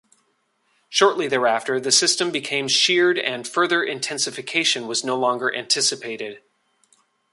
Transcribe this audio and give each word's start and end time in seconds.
Shortly 0.89 1.27
thereafter, 1.27 1.79
the 1.79 1.91
system 1.91 2.31
became 2.31 2.67
sheared 2.67 3.19
and 3.19 3.47
further 3.47 3.83
intensification 3.83 4.87
was 4.87 5.03
no 5.03 5.15
longer 5.15 5.53
anticipated. 5.53 6.41